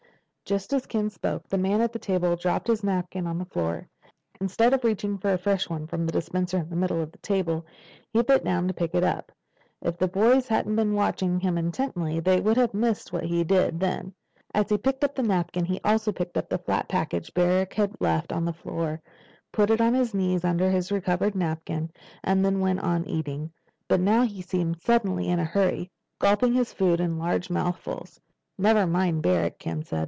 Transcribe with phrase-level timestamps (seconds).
[0.43, 3.87] Just as Ken spoke, the man at the table dropped his napkin on the floor.
[4.41, 7.19] Instead of reaching for a fresh one from the dispenser in the middle of the
[7.19, 7.65] table,
[8.11, 9.31] he bent down to pick it up.
[9.81, 13.79] If the boys hadn't been watching him intently they would have missed what he did
[13.79, 14.13] then.
[14.53, 17.95] As he picked up the napkin he also picked up the flat package Barrack had
[18.01, 19.01] left on the floor,
[19.53, 21.89] put it on his knees under his recovered napkin,
[22.25, 23.53] and then went on eating.
[23.87, 25.89] But now he seemed suddenly in a hurry,
[26.19, 28.19] gulping his food in large mouthfuls.
[28.57, 29.99] "Never mind Barrack," Ken said.